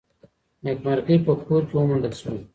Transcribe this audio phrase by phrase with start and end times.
[0.65, 2.37] نېکمرغي په کور کي وموندل سوه.